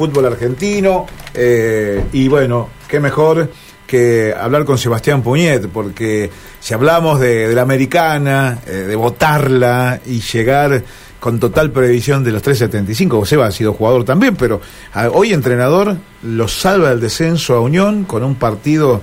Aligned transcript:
fútbol 0.00 0.24
argentino. 0.24 1.04
Eh, 1.34 2.02
y 2.14 2.26
bueno, 2.26 2.70
qué 2.88 2.98
mejor 3.00 3.50
que 3.86 4.32
hablar 4.32 4.64
con 4.64 4.78
Sebastián 4.78 5.22
Puñet, 5.22 5.68
porque 5.68 6.30
si 6.58 6.72
hablamos 6.72 7.20
de, 7.20 7.52
la 7.54 7.60
americana, 7.60 8.60
eh, 8.66 8.70
de 8.70 8.96
votarla 8.96 10.00
y 10.06 10.20
llegar 10.20 10.82
con 11.18 11.38
total 11.38 11.70
previsión 11.70 12.24
de 12.24 12.32
los 12.32 12.42
3.75, 12.42 13.26
Seba 13.26 13.48
ha 13.48 13.50
sido 13.50 13.74
jugador 13.74 14.04
también, 14.04 14.36
pero 14.36 14.62
ah, 14.94 15.10
hoy 15.12 15.34
entrenador 15.34 15.98
lo 16.22 16.48
salva 16.48 16.88
del 16.88 17.00
descenso 17.00 17.56
a 17.56 17.60
Unión 17.60 18.04
con 18.04 18.24
un 18.24 18.36
partido 18.36 19.02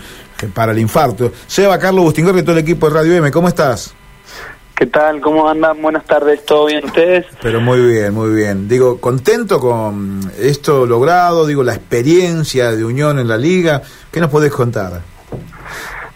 para 0.56 0.72
el 0.72 0.80
infarto. 0.80 1.32
Seba, 1.46 1.78
Carlos 1.78 2.06
Bustingor 2.06 2.36
y 2.40 2.42
todo 2.42 2.54
el 2.54 2.64
equipo 2.64 2.90
de 2.90 2.96
Radio 2.96 3.14
M, 3.14 3.30
¿cómo 3.30 3.50
estás? 3.50 3.94
¿Qué 4.78 4.86
tal? 4.86 5.22
¿Cómo 5.22 5.50
andan? 5.50 5.82
Buenas 5.82 6.06
tardes, 6.06 6.46
¿todo 6.46 6.68
bien 6.68 6.86
ustedes? 6.86 7.26
Pero 7.42 7.60
muy 7.60 7.82
bien, 7.82 8.14
muy 8.14 8.30
bien. 8.36 8.68
Digo, 8.68 9.02
contento 9.02 9.60
con 9.60 10.20
esto 10.40 10.86
logrado, 10.86 11.48
digo, 11.48 11.64
la 11.64 11.74
experiencia 11.74 12.70
de 12.70 12.86
Unión 12.86 13.18
en 13.18 13.28
la 13.28 13.38
liga. 13.38 13.82
¿Qué 14.12 14.20
nos 14.20 14.30
podés 14.30 14.52
contar? 14.52 15.02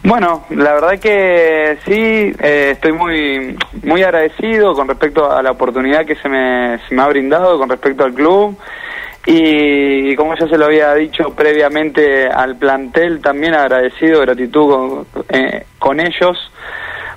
Bueno, 0.04 0.44
la 0.50 0.74
verdad 0.74 1.00
que 1.00 1.76
sí, 1.84 2.32
eh, 2.38 2.70
estoy 2.74 2.92
muy 2.92 3.58
muy 3.82 4.04
agradecido 4.04 4.74
con 4.74 4.86
respecto 4.86 5.32
a 5.32 5.42
la 5.42 5.50
oportunidad 5.50 6.06
que 6.06 6.14
se 6.14 6.28
me, 6.28 6.78
se 6.88 6.94
me 6.94 7.02
ha 7.02 7.08
brindado 7.08 7.58
con 7.58 7.68
respecto 7.68 8.04
al 8.04 8.14
club 8.14 8.56
y, 9.26 10.14
como 10.14 10.36
ya 10.36 10.46
se 10.46 10.56
lo 10.56 10.66
había 10.66 10.94
dicho 10.94 11.34
previamente 11.34 12.28
al 12.28 12.56
plantel, 12.56 13.20
también 13.20 13.54
agradecido, 13.54 14.20
gratitud 14.20 14.70
con, 14.70 15.24
eh, 15.30 15.66
con 15.80 15.98
ellos 15.98 16.38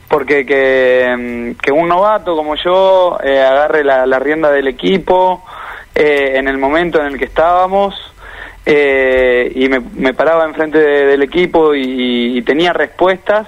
porque 0.07 0.45
que, 0.45 1.55
que, 1.61 1.71
un 1.71 1.87
novato 1.87 2.35
como 2.35 2.55
yo 2.55 3.17
eh, 3.23 3.41
agarre 3.41 3.83
la, 3.83 4.05
la, 4.05 4.19
rienda 4.19 4.51
del 4.51 4.67
equipo 4.67 5.43
eh, 5.93 6.33
en 6.35 6.47
el 6.47 6.57
momento 6.57 6.99
en 6.99 7.07
el 7.07 7.17
que 7.17 7.25
estábamos 7.25 7.95
eh, 8.65 9.51
y 9.55 9.67
me, 9.69 9.79
me, 9.79 10.13
paraba 10.13 10.45
enfrente 10.45 10.79
del 10.79 11.21
equipo 11.21 11.73
y, 11.75 12.41
tenía 12.43 12.73
respuestas, 12.73 13.47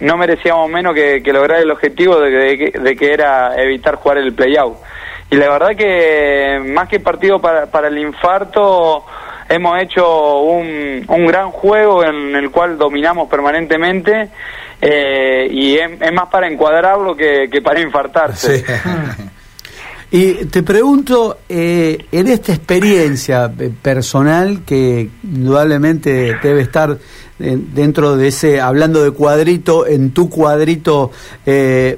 no 0.00 0.16
merecíamos 0.16 0.68
menos 0.70 0.94
que, 0.94 1.22
lograr 1.32 1.60
el 1.60 1.70
objetivo 1.70 2.18
de, 2.18 2.72
de, 2.72 2.96
que 2.96 3.12
era 3.12 3.54
evitar 3.56 3.96
jugar 3.96 4.18
el 4.18 4.34
play-out. 4.34 4.76
Y 5.30 5.36
la 5.36 5.48
verdad 5.48 5.76
que 5.76 6.60
más 6.64 6.88
que 6.88 7.00
partido 7.00 7.40
para, 7.40 7.66
para 7.66 7.88
el 7.88 7.98
infarto, 7.98 9.04
hemos 9.48 9.80
hecho 9.80 10.40
un, 10.40 11.04
un 11.06 11.26
gran 11.26 11.50
juego 11.50 12.04
en 12.04 12.34
el 12.34 12.50
cual 12.50 12.78
dominamos 12.78 13.28
permanentemente 13.28 14.30
eh, 14.80 15.48
y 15.50 15.76
es, 15.76 16.12
más 16.12 16.28
para 16.28 16.46
encuadrarlo 16.46 17.16
que, 17.16 17.48
que 17.50 17.62
para 17.62 17.80
infartarse. 17.80 18.64
Y 20.10 20.44
te 20.44 20.62
pregunto, 20.62 21.38
eh, 21.48 22.06
en 22.12 22.28
esta 22.28 22.52
experiencia 22.52 23.50
eh, 23.58 23.72
personal 23.82 24.60
que 24.64 25.08
indudablemente 25.24 26.36
debe 26.40 26.60
estar 26.60 26.98
dentro 27.36 28.16
de 28.16 28.28
ese, 28.28 28.60
hablando 28.60 29.02
de 29.02 29.10
cuadrito, 29.10 29.88
en 29.88 30.12
tu 30.12 30.30
cuadrito 30.30 31.10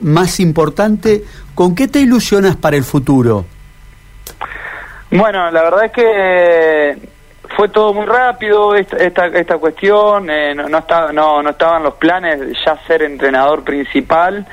más 0.01 0.41
importante, 0.41 1.25
¿con 1.55 1.75
qué 1.75 1.89
te 1.89 2.01
ilusionas 2.01 2.57
para 2.57 2.79
el 2.79 2.85
futuro? 2.85 3.45
Bueno, 5.11 5.51
la 5.51 5.63
verdad 5.63 5.85
es 5.85 5.93
que 5.93 7.16
fue 7.57 7.71
todo 7.71 7.95
muy 7.95 8.05
rápido 8.05 8.75
esta, 8.75 8.99
esta, 8.99 9.57
cuestión, 9.57 10.29
eh, 10.29 10.55
no, 10.55 10.69
no, 10.69 10.85
no, 11.13 11.43
no, 11.43 11.51
estaban 11.51 11.83
los 11.83 11.95
planes 11.95 12.39
ya 12.65 12.77
ser 12.87 13.03
entrenador 13.03 13.65
principal. 13.65 14.47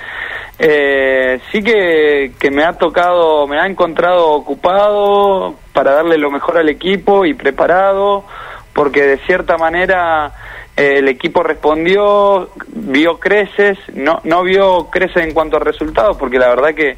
Eh, 0.57 1.41
sí 1.51 1.61
que, 1.61 2.31
que 2.39 2.49
me 2.49 2.63
ha 2.63 2.71
tocado, 2.73 3.45
me 3.45 3.59
ha 3.59 3.65
encontrado 3.65 4.29
ocupado 4.29 5.55
para 5.73 5.95
darle 5.95 6.17
lo 6.17 6.31
mejor 6.31 6.57
al 6.57 6.69
equipo 6.69 7.25
y 7.25 7.33
preparado, 7.33 8.23
porque 8.71 9.03
de 9.03 9.17
cierta 9.25 9.57
manera 9.57 10.31
eh, 10.77 10.99
el 10.99 11.09
equipo 11.09 11.43
respondió, 11.43 12.51
vio 12.67 13.19
creces, 13.19 13.77
no, 13.93 14.21
no 14.23 14.43
vio 14.43 14.89
creces 14.89 15.25
en 15.25 15.33
cuanto 15.33 15.57
a 15.57 15.59
resultados, 15.59 16.15
porque 16.15 16.39
la 16.39 16.47
verdad 16.47 16.73
que 16.73 16.97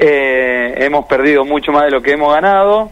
hemos 0.00 1.06
perdido 1.06 1.44
mucho 1.44 1.72
más 1.72 1.84
de 1.84 1.90
lo 1.90 2.02
que 2.02 2.12
hemos 2.12 2.32
ganado 2.32 2.90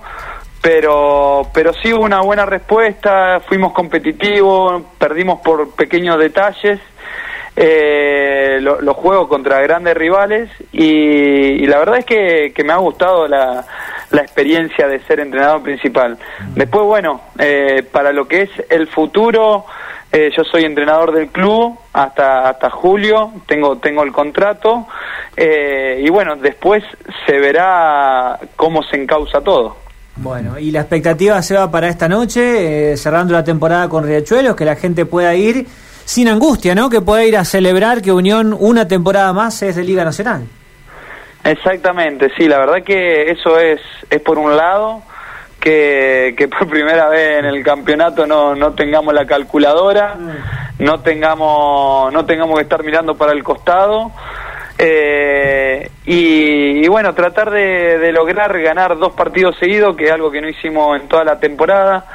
pero 0.66 1.46
pero 1.54 1.72
sí 1.74 1.92
hubo 1.92 2.02
una 2.02 2.22
buena 2.22 2.44
respuesta, 2.44 3.38
fuimos 3.46 3.72
competitivos, 3.72 4.82
perdimos 4.98 5.38
por 5.40 5.76
pequeños 5.76 6.18
detalles 6.18 6.80
eh, 7.54 8.58
los 8.60 8.96
juegos 8.96 9.28
contra 9.28 9.60
grandes 9.60 9.96
rivales 9.96 10.50
y, 10.72 11.64
la 11.68 11.78
verdad 11.78 11.98
es 11.98 12.04
que, 12.04 12.64
me 12.64 12.72
ha 12.72 12.78
gustado 12.78 13.28
la, 13.28 13.64
la, 14.10 14.20
experiencia 14.20 14.88
de 14.88 14.98
ser 15.04 15.20
entrenador 15.20 15.62
principal. 15.62 16.18
Después, 16.56 16.84
bueno, 16.84 17.20
eh, 17.38 17.84
para 17.92 18.12
lo 18.12 18.26
que 18.26 18.42
es 18.42 18.50
el 18.68 18.88
futuro, 18.88 19.66
eh, 20.10 20.32
yo 20.36 20.42
soy 20.42 20.64
entrenador 20.64 21.12
del 21.12 21.28
club 21.28 21.78
hasta 21.92 22.48
hasta 22.48 22.70
julio, 22.70 23.30
tengo 23.46 23.78
tengo 23.78 24.02
el 24.02 24.10
contrato 24.10 24.88
eh, 25.36 26.02
y 26.04 26.10
bueno, 26.10 26.34
después 26.34 26.82
se 27.24 27.38
verá 27.38 28.40
cómo 28.56 28.82
se 28.82 28.96
encausa 28.96 29.40
todo. 29.42 29.85
Bueno, 30.16 30.58
y 30.58 30.70
la 30.70 30.80
expectativa 30.80 31.40
se 31.42 31.54
va 31.54 31.70
para 31.70 31.88
esta 31.88 32.08
noche, 32.08 32.92
eh, 32.92 32.96
cerrando 32.96 33.34
la 33.34 33.44
temporada 33.44 33.88
con 33.88 34.04
Riachuelos, 34.04 34.56
que 34.56 34.64
la 34.64 34.76
gente 34.76 35.04
pueda 35.04 35.34
ir 35.34 35.66
sin 36.06 36.28
angustia, 36.28 36.74
¿no? 36.74 36.88
Que 36.88 37.02
pueda 37.02 37.24
ir 37.24 37.36
a 37.36 37.44
celebrar 37.44 38.00
que 38.00 38.12
Unión 38.12 38.56
una 38.58 38.88
temporada 38.88 39.32
más 39.32 39.60
es 39.62 39.76
de 39.76 39.84
Liga 39.84 40.04
Nacional. 40.04 40.46
Exactamente, 41.44 42.30
sí, 42.36 42.48
la 42.48 42.58
verdad 42.58 42.82
que 42.82 43.30
eso 43.30 43.58
es, 43.58 43.80
es 44.08 44.20
por 44.20 44.38
un 44.38 44.56
lado, 44.56 45.02
que, 45.60 46.34
que 46.36 46.48
por 46.48 46.66
primera 46.70 47.08
vez 47.08 47.40
en 47.40 47.44
el 47.44 47.62
campeonato 47.62 48.26
no, 48.26 48.54
no 48.54 48.72
tengamos 48.72 49.12
la 49.12 49.26
calculadora, 49.26 50.14
mm. 50.14 50.82
no 50.84 51.00
tengamos, 51.00 52.12
no 52.12 52.24
tengamos 52.24 52.56
que 52.56 52.62
estar 52.62 52.82
mirando 52.82 53.16
para 53.16 53.32
el 53.32 53.44
costado. 53.44 54.12
Eh, 54.78 55.65
y, 56.04 56.86
bueno, 56.88 57.14
tratar 57.14 57.50
de, 57.50 58.12
lograr 58.12 58.60
ganar 58.60 58.96
dos 58.96 59.12
partidos 59.14 59.56
seguidos, 59.58 59.96
que 59.96 60.04
es 60.04 60.12
algo 60.12 60.30
que 60.30 60.40
no 60.40 60.48
hicimos 60.48 61.00
en 61.00 61.08
toda 61.08 61.24
la 61.24 61.40
temporada. 61.40 62.06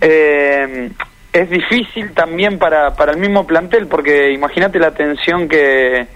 Eh, 0.00 0.90
es 1.32 1.50
difícil 1.50 2.14
también 2.14 2.58
para, 2.58 2.94
para 2.94 3.12
el 3.12 3.18
mismo 3.18 3.46
plantel, 3.46 3.86
porque 3.86 4.32
imagínate 4.32 4.78
la 4.78 4.92
tensión 4.92 5.46
que, 5.46 6.06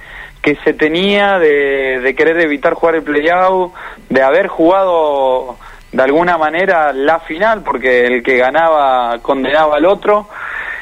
que 0.40 0.56
se 0.64 0.72
tenía 0.72 1.38
de, 1.38 2.00
de 2.00 2.14
querer 2.14 2.40
evitar 2.40 2.72
jugar 2.74 2.96
el 2.96 3.02
play-out, 3.02 3.72
de 4.08 4.22
haber 4.22 4.48
jugado 4.48 5.58
de 5.92 6.02
alguna 6.02 6.38
manera 6.38 6.94
la 6.94 7.20
final, 7.20 7.62
porque 7.62 8.06
el 8.06 8.22
que 8.22 8.38
ganaba 8.38 9.18
condenaba 9.20 9.76
al 9.76 9.84
otro, 9.84 10.28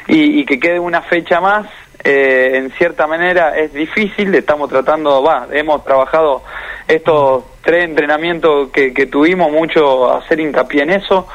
y, 0.07 0.39
y 0.39 0.45
que 0.45 0.59
quede 0.59 0.79
una 0.79 1.01
fecha 1.01 1.41
más 1.41 1.67
eh, 2.03 2.57
en 2.57 2.71
cierta 2.71 3.05
manera 3.05 3.55
es 3.57 3.73
difícil, 3.73 4.33
estamos 4.33 4.69
tratando, 4.69 5.21
va, 5.21 5.47
hemos 5.51 5.83
trabajado 5.83 6.41
estos 6.87 7.43
tres 7.61 7.85
entrenamientos 7.85 8.69
que, 8.71 8.91
tuvimos 9.05 9.51
mucho 9.51 10.11
hacer 10.11 10.39
hincapié 10.39 10.83
en 10.83 10.89
eso, 10.91 11.27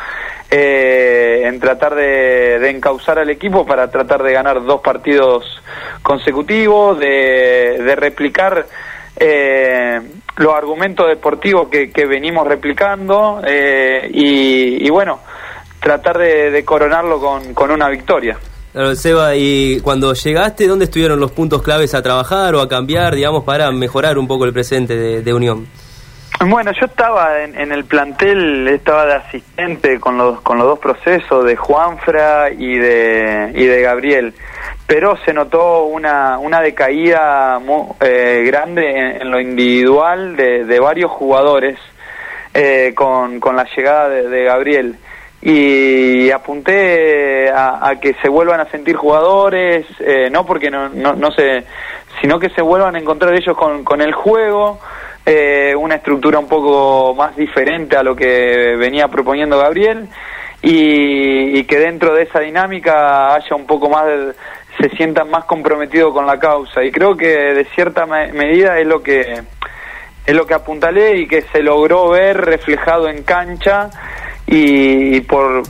eh, 0.50 1.42
en 1.44 1.60
tratar 1.60 1.94
de, 1.94 2.58
de, 2.58 2.70
encauzar 2.70 3.18
al 3.18 3.30
equipo 3.30 3.64
para 3.64 3.90
tratar 3.90 4.22
de 4.24 4.32
ganar 4.32 4.64
dos 4.64 4.80
partidos 4.80 5.62
consecutivos, 6.02 6.98
de, 6.98 7.94
replicar 7.96 8.66
eh, 9.18 10.00
los 10.36 10.52
argumentos 10.52 11.06
deportivos 11.06 11.68
que, 11.68 12.06
venimos 12.06 12.46
replicando 12.46 13.40
y, 14.10 14.90
bueno, 14.90 15.20
tratar 15.78 16.18
de, 16.18 16.64
coronarlo 16.64 17.20
con 17.54 17.70
una 17.70 17.88
victoria. 17.88 18.36
Claro, 18.76 18.94
Seba, 18.94 19.34
y 19.34 19.80
cuando 19.80 20.12
llegaste, 20.12 20.66
¿dónde 20.66 20.84
estuvieron 20.84 21.18
los 21.18 21.32
puntos 21.32 21.62
claves 21.62 21.94
a 21.94 22.02
trabajar 22.02 22.54
o 22.54 22.60
a 22.60 22.68
cambiar, 22.68 23.14
digamos, 23.14 23.42
para 23.42 23.70
mejorar 23.70 24.18
un 24.18 24.28
poco 24.28 24.44
el 24.44 24.52
presente 24.52 25.22
de, 25.22 25.32
Unión? 25.32 25.66
Bueno, 26.46 26.72
yo 26.78 26.84
estaba 26.84 27.42
en, 27.42 27.72
el 27.72 27.86
plantel, 27.86 28.68
estaba 28.68 29.06
de 29.06 29.14
asistente 29.14 29.98
con 29.98 30.18
los, 30.18 30.42
con 30.42 30.58
los 30.58 30.66
dos 30.66 30.78
procesos, 30.78 31.46
de 31.46 31.56
Juanfra 31.56 32.50
y 32.50 32.76
de, 32.76 33.50
y 33.54 33.64
de 33.64 33.80
Gabriel, 33.80 34.34
pero 34.86 35.16
se 35.24 35.32
notó 35.32 35.84
una, 35.84 36.36
una 36.36 36.60
decaída 36.60 37.58
muy, 37.58 37.94
eh, 38.00 38.44
grande 38.46 39.16
en, 39.22 39.30
lo 39.30 39.40
individual 39.40 40.36
de, 40.36 40.78
varios 40.80 41.10
jugadores 41.12 41.78
eh, 42.52 42.92
con, 42.94 43.40
con 43.40 43.56
la 43.56 43.64
llegada 43.74 44.10
de 44.10 44.44
Gabriel 44.44 44.98
y 45.48 46.28
apunté 46.32 47.48
a, 47.52 47.94
que 48.00 48.14
se 48.20 48.28
vuelvan 48.28 48.58
a 48.58 48.68
sentir 48.68 48.96
jugadores, 48.96 49.86
eh, 50.00 50.28
no 50.28 50.44
porque 50.44 50.72
no, 50.72 50.88
no, 50.88 51.12
no 51.12 51.30
se, 51.30 51.62
sino 52.20 52.40
que 52.40 52.50
se 52.50 52.62
vuelvan 52.62 52.96
a 52.96 52.98
encontrar 52.98 53.32
ellos 53.32 53.56
con, 53.56 53.84
con 53.84 54.00
el 54.00 54.12
juego, 54.12 54.80
eh, 55.24 55.72
una 55.78 55.94
estructura 55.94 56.40
un 56.40 56.48
poco 56.48 57.14
más 57.14 57.36
diferente 57.36 57.96
a 57.96 58.02
lo 58.02 58.16
que 58.16 58.74
venía 58.76 59.06
proponiendo 59.06 59.56
Gabriel 59.56 60.08
y, 60.62 61.62
que 61.62 61.78
dentro 61.78 62.12
de 62.12 62.24
esa 62.24 62.40
dinámica 62.40 63.32
haya 63.32 63.54
un 63.54 63.66
poco 63.66 63.88
más, 63.88 64.04
se 64.80 64.88
sientan 64.96 65.30
más 65.30 65.44
comprometidos 65.44 66.12
con 66.12 66.26
la 66.26 66.40
causa. 66.40 66.82
Y 66.82 66.90
creo 66.90 67.16
que 67.16 67.28
de 67.28 67.64
cierta 67.66 68.04
medida 68.04 68.80
es 68.80 68.86
lo 68.88 69.00
que 69.00 69.42
es 70.26 70.34
lo 70.34 70.44
que 70.44 70.54
apuntalé 70.54 71.18
y 71.18 71.28
que 71.28 71.42
se 71.42 71.62
logró 71.62 72.08
ver 72.08 72.36
reflejado 72.36 73.08
en 73.08 73.22
cancha 73.22 73.90
y, 74.46 75.20
por 75.22 75.62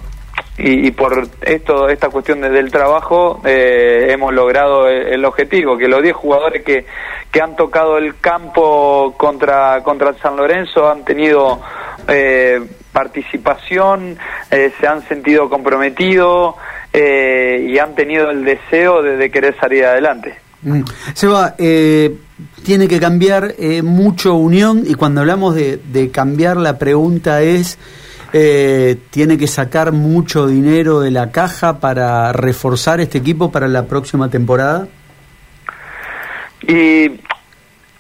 y, 0.59 0.91
por 0.91 1.29
esto 1.43 1.89
esta 1.89 2.09
cuestión 2.09 2.41
del 2.41 2.71
trabajo 2.71 3.41
eh, 3.45 4.09
hemos 4.11 4.33
logrado 4.33 4.89
el, 4.89 5.25
objetivo 5.25 5.77
que 5.77 5.89
los 5.89 6.03
10 6.03 6.15
jugadores 6.15 6.63
que, 6.65 6.87
que 7.31 7.41
han 7.41 7.57
tocado 7.57 7.99
el 7.99 8.19
campo 8.19 9.15
contra 9.17 9.83
contra 9.83 10.15
San 10.15 10.37
Lorenzo 10.37 10.91
han 10.91 11.05
tenido 11.05 11.61
eh, 12.09 12.61
participación 12.93 14.17
eh, 14.51 14.73
se 14.81 14.87
han 14.87 15.07
sentido 15.09 15.49
comprometidos 15.49 16.55
y 16.95 17.79
han 17.79 17.95
tenido 17.95 18.31
el 18.31 18.43
deseo 18.43 19.03
de, 19.03 19.31
querer 19.31 19.55
salir 19.61 19.85
adelante 19.85 20.35
mm. 20.63 20.81
Seba, 21.13 21.55
tiene 21.57 22.89
que 22.89 22.99
cambiar 22.99 23.55
mucho 23.83 24.35
unión 24.35 24.83
y 24.87 24.95
cuando 24.95 25.21
hablamos 25.21 25.55
de, 25.55 25.77
de 25.77 26.11
cambiar 26.11 26.57
la 26.57 26.79
pregunta 26.79 27.43
es 27.43 27.79
eh, 28.39 28.99
tiene 29.09 29.39
que 29.39 29.47
sacar 29.47 29.93
mucho 29.93 30.47
dinero 30.47 31.01
de 31.01 31.11
la 31.11 31.31
caja 31.31 31.81
para 31.81 32.35
reforzar 32.35 33.01
este 33.01 33.17
equipo 33.17 33.51
para 33.51 33.67
la 33.67 33.85
próxima 33.87 34.29
temporada? 34.29 34.89
Y 36.61 37.13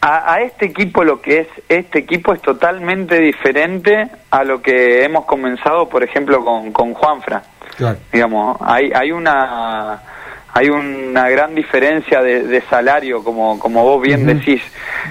a, 0.02 0.42
este 0.42 0.66
equipo 0.66 1.04
lo 1.04 1.22
que 1.22 1.38
es 1.38 1.48
este 1.70 2.00
equipo 2.00 2.34
es 2.34 2.42
totalmente 2.42 3.18
diferente 3.18 4.10
a 4.30 4.44
lo 4.44 4.60
que 4.60 5.04
hemos 5.04 5.24
comenzado, 5.24 5.88
por 5.88 6.04
ejemplo, 6.04 6.44
con, 6.44 6.70
con 6.70 6.92
Juanfra. 6.92 7.42
Digamos, 8.12 8.58
hay, 8.60 8.92
hay 8.94 9.12
una 9.12 10.02
hay 10.52 10.68
una 10.68 11.30
gran 11.30 11.54
diferencia 11.54 12.20
de, 12.20 12.62
salario, 12.68 13.24
como, 13.24 13.58
como 13.58 13.84
vos 13.84 14.02
bien 14.02 14.26
decís. 14.26 14.62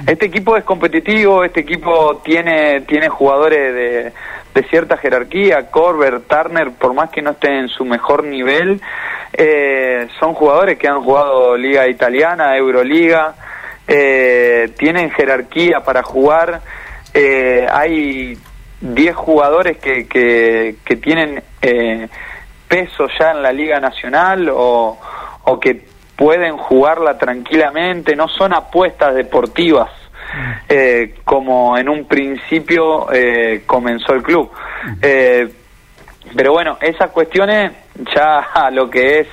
Este 0.05 0.27
equipo 0.27 0.55
es 0.55 0.63
competitivo, 0.63 1.43
este 1.43 1.61
equipo 1.61 2.21
tiene, 2.23 2.81
tiene 2.81 3.09
jugadores 3.09 3.73
de, 3.73 4.13
de 4.55 4.63
cierta 4.63 4.95
jerarquía, 4.95 5.69
Corber, 5.69 6.21
Turner, 6.21 6.71
por 6.71 6.93
más 6.93 7.09
que 7.09 7.21
no 7.21 7.31
estén 7.31 7.55
en 7.55 7.67
su 7.67 7.83
mejor 7.83 8.23
nivel, 8.23 8.81
eh, 9.33 10.07
son 10.17 10.33
jugadores 10.33 10.77
que 10.77 10.87
han 10.87 11.03
jugado 11.03 11.57
Liga 11.57 11.85
Italiana, 11.89 12.55
Euroliga, 12.55 13.35
eh, 13.85 14.71
tienen 14.77 15.11
jerarquía 15.11 15.81
para 15.81 16.03
jugar, 16.03 16.61
eh, 17.13 17.67
hay 17.69 18.37
10 18.79 19.15
jugadores 19.15 19.77
que, 19.77 20.07
que, 20.07 20.77
que 20.85 20.95
tienen 20.95 21.43
peso 22.69 23.07
ya 23.19 23.31
en 23.31 23.43
la 23.43 23.51
Liga 23.51 23.81
Nacional 23.81 24.49
o, 24.53 24.97
o 25.43 25.59
que 25.59 25.81
pueden 26.15 26.55
jugarla 26.55 27.17
tranquilamente, 27.17 28.15
no 28.15 28.29
son 28.29 28.53
apuestas 28.53 29.15
deportivas 29.15 29.89
eh, 30.67 31.15
como 31.23 31.77
en 31.77 31.89
un 31.89 32.05
principio 32.05 33.11
eh, 33.11 33.63
comenzó 33.65 34.13
el 34.13 34.23
club. 34.23 34.51
Eh, 35.01 35.47
pero 36.35 36.53
bueno, 36.53 36.77
esas 36.81 37.11
cuestiones 37.11 37.71
ya 38.15 38.39
a 38.39 38.71
lo 38.71 38.89
que 38.89 39.19
es 39.19 39.27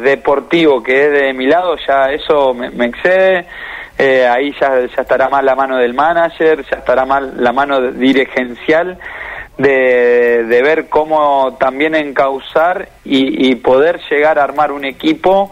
deportivo, 0.00 0.80
que 0.80 1.06
es 1.06 1.12
de 1.12 1.32
mi 1.32 1.46
lado, 1.46 1.76
ya 1.88 2.12
eso 2.12 2.54
me, 2.54 2.86
excede. 2.86 3.46
ahí 4.28 4.54
ya, 4.60 4.78
ya 4.78 5.02
estará 5.02 5.28
más 5.28 5.42
la 5.42 5.56
mano 5.56 5.76
del 5.76 5.92
manager, 5.92 6.64
ya 6.70 6.76
estará 6.76 7.04
más 7.04 7.22
la 7.34 7.52
mano 7.52 7.80
dirigencial 7.90 8.98
de, 9.58 10.44
de 10.44 10.62
ver 10.62 10.88
cómo 10.88 11.56
también 11.58 11.96
encauzar 11.96 12.90
y, 13.04 13.50
y 13.50 13.56
poder 13.56 14.00
llegar 14.08 14.38
a 14.38 14.44
armar 14.44 14.70
un 14.70 14.84
equipo 14.84 15.50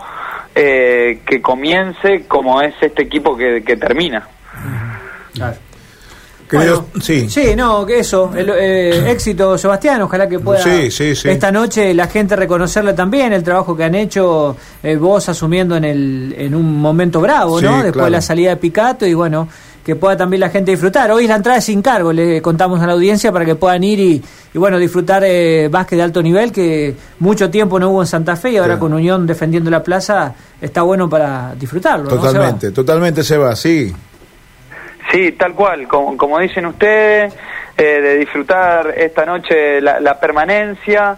eh, 0.55 1.21
que 1.27 1.41
comience 1.41 2.25
como 2.27 2.61
es 2.61 2.75
este 2.81 3.03
equipo 3.03 3.37
que, 3.37 3.61
termina. 3.77 4.27
sí. 7.01 7.31
sí, 7.31 7.55
no, 7.55 7.87
que 7.87 8.01
eso, 8.01 8.33
el, 8.37 8.51
eh, 8.51 9.11
éxito 9.13 9.57
Sebastián, 9.57 10.03
ojalá 10.03 10.29
que 10.29 10.41
pueda 10.41 10.65
esta 10.65 11.53
noche 11.53 11.95
la 11.95 12.09
gente 12.09 12.35
reconocerle 12.35 12.93
también 12.93 13.33
el 13.33 13.45
trabajo 13.45 13.77
que 13.77 13.85
han 13.85 13.95
hecho 13.95 14.57
eh, 14.83 14.97
vos 14.97 15.29
asumiendo 15.29 15.77
en, 15.77 15.85
el, 15.85 16.35
en 16.37 16.55
un 16.55 16.81
momento 16.81 17.21
bravo, 17.21 17.61
¿no? 17.61 17.83
Después 17.83 18.07
de 18.07 18.11
la 18.11 18.21
salida 18.21 18.51
de 18.51 18.57
Picato 18.57 19.07
y 19.07 19.15
bueno, 19.15 19.49
que 19.85 19.97
pueda 19.97 20.17
también 20.17 20.41
la 20.41 20.51
gente 20.51 20.71
disfrutar. 20.73 21.11
Hoy 21.11 21.27
la 21.27 21.37
entrada 21.37 21.59
es 21.59 21.65
sin 21.65 21.83
cargo, 21.83 22.13
le 22.13 22.43
contamos 22.43 22.81
a 22.81 22.87
la 22.87 22.93
audiencia 22.93 23.33
para 23.33 23.45
que 23.45 23.55
puedan 23.55 23.83
ir 23.83 23.99
y, 23.99 24.23
bueno, 24.55 24.79
disfrutar 24.79 25.23
eh, 25.25 25.69
básquet 25.71 25.97
de 25.97 26.03
alto 26.03 26.23
nivel, 26.23 26.53
que 26.53 26.95
mucho 27.19 27.51
tiempo 27.51 27.79
no 27.79 27.91
hubo 27.91 28.03
en 28.03 28.07
Santa 28.07 28.37
Fe 28.37 28.51
y 28.51 28.57
ahora 28.59 28.79
con 28.79 28.93
Unión 28.93 29.27
defendiendo 29.27 29.71
la 29.71 29.83
plaza 29.83 30.35
está 30.61 30.83
bueno 30.83 31.09
para 31.09 31.55
disfrutarlo. 31.55 32.09
Totalmente, 32.09 32.73
totalmente 32.73 33.23
se 33.23 33.39
va, 33.39 33.57
sí. 33.57 33.95
Sí, 35.11 35.33
tal 35.33 35.55
cual, 35.55 35.89
como, 35.89 36.39
dicen 36.39 36.67
ustedes, 36.67 37.35
eh, 37.77 37.83
de 37.83 38.17
disfrutar 38.19 38.95
esta 38.97 39.25
noche 39.25 39.81
la, 39.81 40.21
permanencia, 40.21 41.17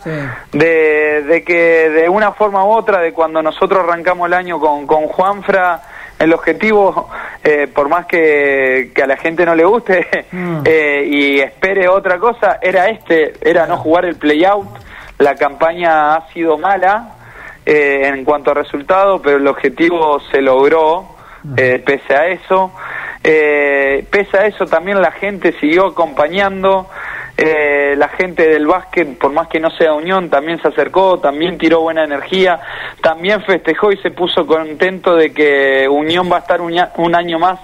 de, 0.52 1.22
de, 1.26 1.44
que 1.44 1.90
de 1.90 2.08
una 2.08 2.32
forma 2.32 2.64
u 2.64 2.70
otra, 2.70 3.00
de 3.00 3.12
cuando 3.12 3.42
nosotros 3.42 3.84
arrancamos 3.84 4.28
el 4.28 4.34
año 4.34 4.58
con, 4.58 4.86
con 4.86 5.08
Juanfra, 5.08 5.82
el 6.22 6.32
objetivo, 6.32 7.10
eh, 7.42 7.66
por 7.66 7.88
más 7.88 8.06
que, 8.06 8.92
a 9.02 9.06
la 9.06 9.16
gente 9.16 9.44
no 9.44 9.56
le 9.56 9.64
guste 9.64 10.06
mm. 10.30 10.58
eh, 10.64 11.04
y 11.10 11.40
espere 11.40 11.88
otra 11.88 12.18
cosa, 12.18 12.58
era 12.62 12.88
este, 12.88 13.32
era 13.40 13.66
no 13.66 13.76
jugar 13.76 14.04
el 14.04 14.14
play-out. 14.14 14.68
La 15.18 15.34
campaña 15.34 16.14
ha 16.14 16.28
sido 16.32 16.58
mala 16.58 17.16
eh, 17.66 18.02
en 18.04 18.24
cuanto 18.24 18.52
a 18.52 18.54
resultado, 18.54 19.20
pero 19.20 19.38
el 19.38 19.46
objetivo 19.48 20.20
se 20.30 20.40
logró 20.40 21.08
mm. 21.42 21.54
pese 21.84 22.14
a 22.14 22.26
eso. 22.28 22.72
pese 23.22 24.38
a 24.38 24.46
eso 24.46 24.64
también 24.66 25.02
la 25.02 25.10
gente 25.10 25.52
siguió 25.58 25.86
acompañando. 25.86 26.88
Eh, 27.36 27.94
la 27.96 28.08
gente 28.08 28.46
del 28.46 28.66
básquet, 28.66 29.18
por 29.18 29.32
más 29.32 29.48
que 29.48 29.58
no 29.58 29.70
sea 29.70 29.94
Unión, 29.94 30.28
también 30.28 30.60
se 30.60 30.68
acercó, 30.68 31.18
también 31.18 31.56
tiró 31.56 31.80
buena 31.80 32.04
energía, 32.04 32.60
también 33.00 33.42
festejó 33.42 33.90
y 33.90 33.96
se 33.96 34.10
puso 34.10 34.46
contento 34.46 35.16
de 35.16 35.32
que 35.32 35.88
Unión 35.88 36.30
va 36.30 36.36
a 36.36 36.40
estar 36.40 36.60
un, 36.60 37.14
año 37.14 37.38
más 37.38 37.58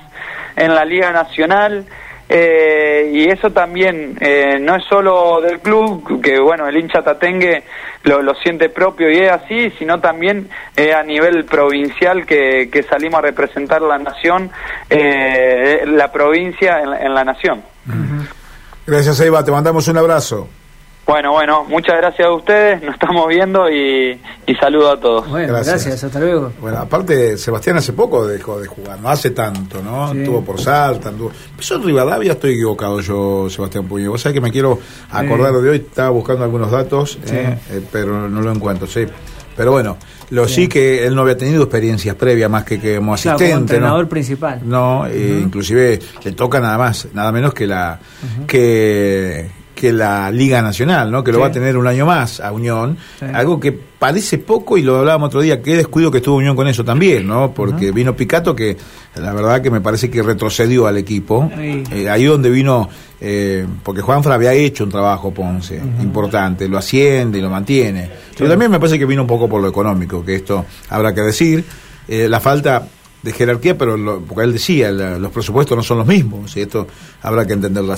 en 0.57 0.75
la 0.75 0.85
Liga 0.85 1.13
Nacional. 1.13 1.85
Eh, 2.31 3.11
y 3.15 3.31
eso 3.31 3.51
también 3.53 4.19
eh, 4.21 4.59
no 4.61 4.77
es 4.77 4.85
solo 4.85 5.41
del 5.41 5.61
club, 5.61 6.21
que 6.21 6.39
bueno, 6.39 6.69
el 6.69 6.77
hincha 6.77 7.01
tatengue 7.01 7.63
lo, 8.03 8.21
lo 8.21 8.35
siente 8.35 8.69
propio 8.69 9.11
y 9.11 9.17
es 9.19 9.31
así, 9.31 9.71
sino 9.79 9.99
también 9.99 10.51
a 10.95 11.03
nivel 11.03 11.47
provincial 11.47 12.27
que, 12.27 12.69
que, 12.71 12.83
salimos 12.83 13.21
a 13.21 13.23
representar 13.23 13.81
la 13.81 13.97
nación, 13.97 14.51
la 14.91 16.13
provincia 16.13 16.81
en, 16.81 17.15
la 17.15 17.25
nación. 17.25 17.63
Gracias, 18.89 19.21
Eva. 19.21 19.45
Te 19.45 19.51
mandamos 19.51 19.87
un 19.89 19.99
abrazo. 19.99 20.49
Bueno, 21.07 21.33
bueno, 21.33 21.65
muchas 21.65 21.97
gracias 21.99 22.27
a 22.27 22.33
ustedes, 22.33 22.83
nos 22.83 22.95
estamos 22.95 23.29
viendo 23.29 23.69
y, 23.71 24.19
saludo 24.59 24.93
a 24.93 25.01
todos. 25.01 25.29
Bueno, 25.29 25.55
gracias. 25.55 26.05
hasta 26.05 26.19
luego. 26.19 26.53
Bueno, 26.59 26.79
aparte, 26.79 27.37
Sebastián 27.37 27.77
hace 27.77 27.93
poco 27.93 28.27
dejó 28.27 28.59
de 28.59 28.67
jugar, 28.67 28.99
no 29.01 29.11
hace 29.11 29.31
tanto, 29.31 29.83
¿no? 29.83 30.13
Estuvo 30.13 30.43
por 30.43 30.59
Salta, 30.61 31.11
anduvo... 31.11 31.33
Empezó 31.51 31.77
en 31.77 31.85
Rivadavia, 31.85 32.33
estoy 32.33 32.53
equivocado 32.53 33.01
yo, 33.01 33.49
Sebastián 33.51 33.87
Puño. 33.87 34.11
Vos 34.11 34.23
sabés 34.23 34.35
que 34.35 34.41
me 34.41 34.51
quiero 34.51 34.79
acordar 35.11 35.53
de 35.53 35.71
hoy, 35.71 35.77
estaba 35.77 36.11
buscando 36.11 36.45
algunos 36.45 36.71
datos, 36.71 37.19
¿eh? 37.31 37.59
Eh, 37.71 37.83
pero 37.93 38.29
no 38.29 38.41
lo 38.41 38.53
encuentro, 38.53 38.87
sí. 38.87 39.07
Pero 39.59 39.73
bueno, 39.73 39.97
lo 40.31 40.47
sí. 40.47 40.69
que 40.69 41.05
él 41.05 41.17
no 41.17 41.23
había 41.23 41.37
tenido 41.37 41.65
experiencias 41.65 42.15
previas 42.15 42.49
más 42.49 42.63
que, 42.63 42.79
que 42.79 42.99
como 42.99 43.15
asistente. 43.15 43.39
Claro, 43.39 43.55
como 43.55 43.61
entrenador 43.63 44.09
principal. 44.09 44.61
No, 44.65 45.05
eh, 45.05 45.41
inclusive 45.43 45.99
le 46.25 46.33
toca 46.33 46.61
nada 46.61 46.79
más, 46.79 47.09
nada 47.13 47.33
menos 47.33 47.53
que 47.53 47.67
la 47.67 47.99
que 48.47 49.51
que 49.79 49.93
la 49.93 50.31
Liga 50.33 50.61
Nacional, 50.61 51.11
¿no? 51.11 51.23
Que 51.23 51.31
lo 51.31 51.39
va 51.39 51.47
a 51.47 51.53
tener 51.53 51.77
un 51.77 51.87
año 51.87 52.05
más 52.05 52.41
a 52.41 52.51
Unión, 52.51 52.97
algo 53.33 53.61
que 53.61 53.71
parece 53.71 54.39
poco 54.39 54.77
y 54.77 54.83
lo 54.83 54.99
hablábamos 54.99 55.29
otro 55.29 55.41
día, 55.41 55.63
qué 55.63 55.77
descuido 55.77 56.11
que 56.11 56.19
estuvo 56.19 56.37
Unión 56.37 56.57
con 56.57 56.67
eso 56.67 56.85
también, 56.85 57.27
¿no? 57.27 57.53
Porque 57.55 57.93
vino 57.93 58.17
Picato 58.17 58.57
que 58.57 58.77
la 59.15 59.33
verdad 59.33 59.63
que 59.63 59.71
me 59.71 59.81
parece 59.81 60.11
que 60.11 60.21
retrocedió 60.21 60.89
al 60.89 60.97
equipo, 60.97 61.49
eh, 61.57 62.09
ahí 62.11 62.25
donde 62.25 62.51
vino, 62.51 62.89
eh, 63.21 63.67
porque 63.85 64.01
Juanfra 64.03 64.35
había 64.35 64.53
hecho 64.53 64.83
un 64.83 64.91
trabajo 64.91 65.33
Ponce 65.33 65.81
importante, 66.01 66.69
lo 66.69 66.79
asciende 66.79 67.39
y 67.39 67.41
lo 67.41 67.49
mantiene, 67.49 68.11
pero 68.39 68.51
también 68.51 68.71
me 68.71 68.79
parece 68.79 68.99
que 68.99 69.05
vino 69.05 69.23
un 69.23 69.29
poco 69.29 69.49
por 69.49 69.61
lo 69.61 69.69
económico, 69.69 70.25
que 70.25 70.37
esto 70.37 70.65
habrá 70.89 71.15
que 71.15 71.21
decir, 71.23 71.65
eh, 72.07 72.29
la 72.29 72.41
falta 72.41 72.89
de 73.23 73.33
jerarquía, 73.33 73.77
pero 73.77 74.23
porque 74.27 74.45
él 74.45 74.53
decía, 74.53 74.91
los 74.93 75.33
presupuestos 75.33 75.77
no 75.77 75.83
son 75.83 75.99
los 75.99 76.07
mismos, 76.07 76.57
y 76.57 76.61
esto 76.61 76.87
habrá 77.23 77.47
que 77.47 77.53
entenderlo 77.53 77.93
así. 77.93 77.97